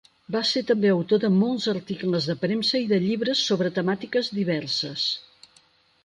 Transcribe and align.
Va 0.35 0.39
ser 0.51 0.61
també 0.69 0.91
autor 0.91 1.19
de 1.23 1.29
molts 1.33 1.67
articles 1.73 2.27
de 2.29 2.35
premsa 2.45 2.81
i 2.85 2.87
de 2.93 2.99
llibres 3.03 3.43
sobre 3.51 3.73
temàtiques 3.75 4.31
diverses. 4.39 5.05